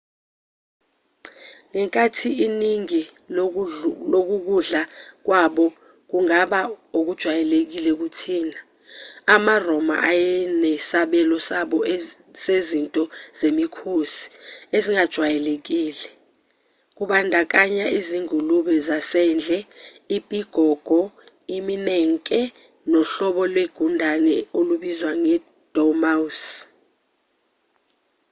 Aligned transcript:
ngenkathi 1.73 2.29
iningi 2.45 3.01
lokukudla 4.13 4.81
kwabo 5.25 5.65
kungaba 6.09 6.59
okujwayelekile 6.97 7.91
kuthina 7.99 8.59
amaroma 9.35 9.95
eyenesabelo 10.13 11.35
sabo 11.49 11.77
sezinto 12.43 13.03
zemikhosi 13.39 14.23
ezingajwayelekile 14.75 16.03
kubandakanya 16.97 17.85
izingulube 17.99 18.73
zasendle 18.87 19.59
ipigogo 20.17 20.99
iminenke 21.57 22.39
nohlobo 22.91 23.43
lwegundane 23.53 24.35
olubizwa 24.59 25.11
nge-dormouse 25.21 26.51